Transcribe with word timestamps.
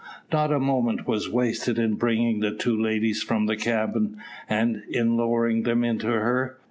Not 0.33 0.51
a 0.51 0.57
moment 0.59 1.07
was 1.07 1.29
wasted 1.29 1.77
in 1.77 1.93
bringing 1.93 2.39
the 2.39 2.49
two 2.49 2.75
ladies 2.75 3.21
from 3.21 3.45
the 3.45 3.55
cabin, 3.55 4.17
and 4.49 4.81
in 4.89 5.15
lowering 5.15 5.61
them 5.61 5.83
into 5.83 6.07
her. 6.07 6.57